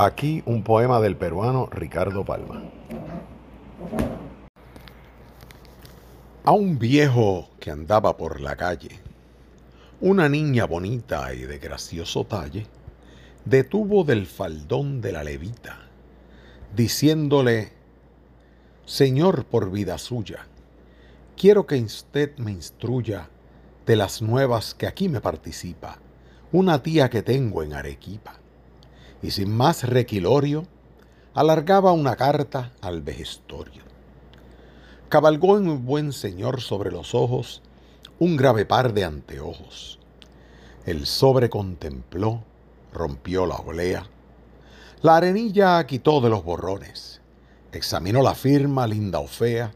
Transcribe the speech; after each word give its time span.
Aquí 0.00 0.44
un 0.46 0.62
poema 0.62 1.00
del 1.00 1.16
peruano 1.16 1.68
Ricardo 1.72 2.24
Palma. 2.24 2.62
A 6.44 6.52
un 6.52 6.78
viejo 6.78 7.48
que 7.58 7.72
andaba 7.72 8.16
por 8.16 8.40
la 8.40 8.54
calle, 8.54 9.00
una 10.00 10.28
niña 10.28 10.66
bonita 10.66 11.34
y 11.34 11.40
de 11.40 11.58
gracioso 11.58 12.24
talle, 12.24 12.68
detuvo 13.44 14.04
del 14.04 14.28
faldón 14.28 15.00
de 15.00 15.10
la 15.10 15.24
levita, 15.24 15.80
diciéndole, 16.76 17.72
Señor, 18.86 19.46
por 19.46 19.72
vida 19.72 19.98
suya, 19.98 20.46
quiero 21.36 21.66
que 21.66 21.74
usted 21.74 22.38
me 22.38 22.52
instruya 22.52 23.30
de 23.84 23.96
las 23.96 24.22
nuevas 24.22 24.74
que 24.74 24.86
aquí 24.86 25.08
me 25.08 25.20
participa, 25.20 25.98
una 26.52 26.84
tía 26.84 27.10
que 27.10 27.22
tengo 27.22 27.64
en 27.64 27.72
Arequipa 27.72 28.38
y 29.22 29.30
sin 29.30 29.50
más 29.50 29.84
requilorio, 29.84 30.66
alargaba 31.34 31.92
una 31.92 32.16
carta 32.16 32.72
al 32.80 33.02
vejestorio. 33.02 33.82
Cabalgó 35.08 35.56
en 35.56 35.68
un 35.68 35.86
buen 35.86 36.12
señor 36.12 36.60
sobre 36.60 36.90
los 36.90 37.14
ojos 37.14 37.62
un 38.18 38.36
grave 38.36 38.66
par 38.66 38.92
de 38.92 39.04
anteojos. 39.04 39.98
El 40.84 41.06
sobre 41.06 41.48
contempló, 41.48 42.42
rompió 42.92 43.46
la 43.46 43.56
olea, 43.56 44.04
la 45.02 45.16
arenilla 45.16 45.86
quitó 45.86 46.20
de 46.20 46.28
los 46.28 46.42
borrones, 46.42 47.20
examinó 47.70 48.22
la 48.22 48.34
firma 48.34 48.86
linda 48.86 49.20
o 49.20 49.28
fea, 49.28 49.72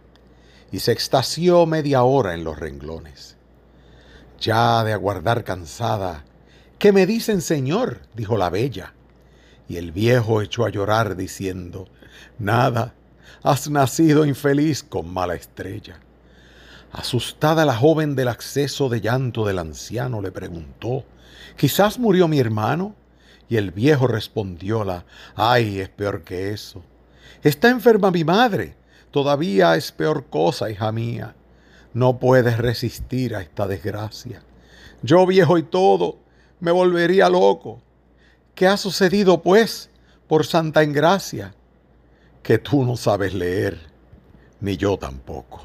y 0.72 0.80
se 0.80 0.90
extasió 0.90 1.64
media 1.66 2.02
hora 2.02 2.34
en 2.34 2.42
los 2.42 2.58
renglones. 2.58 3.36
Ya 4.40 4.82
de 4.82 4.92
aguardar 4.92 5.44
cansada, 5.44 6.24
¿qué 6.78 6.92
me 6.92 7.06
dicen, 7.06 7.40
señor? 7.40 8.00
dijo 8.14 8.36
la 8.36 8.50
bella 8.50 8.94
y 9.72 9.78
el 9.78 9.90
viejo 9.90 10.42
echó 10.42 10.66
a 10.66 10.68
llorar 10.68 11.16
diciendo, 11.16 11.88
Nada, 12.38 12.92
has 13.42 13.70
nacido 13.70 14.26
infeliz 14.26 14.82
con 14.82 15.10
mala 15.10 15.34
estrella. 15.34 15.98
Asustada 16.92 17.64
la 17.64 17.74
joven 17.74 18.14
del 18.14 18.28
acceso 18.28 18.90
de 18.90 19.00
llanto 19.00 19.46
del 19.46 19.58
anciano 19.58 20.20
le 20.20 20.30
preguntó, 20.30 21.06
¿Quizás 21.56 21.98
murió 21.98 22.28
mi 22.28 22.38
hermano? 22.38 22.94
Y 23.48 23.56
el 23.56 23.70
viejo 23.70 24.06
respondióla, 24.06 25.06
ay, 25.36 25.80
es 25.80 25.88
peor 25.88 26.22
que 26.22 26.50
eso. 26.50 26.82
Está 27.42 27.70
enferma 27.70 28.10
mi 28.10 28.24
madre, 28.24 28.76
todavía 29.10 29.74
es 29.76 29.90
peor 29.90 30.26
cosa, 30.26 30.70
hija 30.70 30.92
mía. 30.92 31.34
No 31.94 32.18
puedes 32.18 32.58
resistir 32.58 33.34
a 33.34 33.40
esta 33.40 33.66
desgracia. 33.66 34.42
Yo 35.02 35.24
viejo 35.26 35.56
y 35.56 35.62
todo, 35.62 36.18
me 36.60 36.72
volvería 36.72 37.30
loco. 37.30 37.80
¿Qué 38.54 38.66
ha 38.66 38.76
sucedido, 38.76 39.42
pues, 39.42 39.90
por 40.28 40.46
santa 40.46 40.82
engracia? 40.82 41.54
Que 42.42 42.58
tú 42.58 42.84
no 42.84 42.96
sabes 42.96 43.32
leer, 43.32 43.78
ni 44.60 44.76
yo 44.76 44.98
tampoco. 44.98 45.62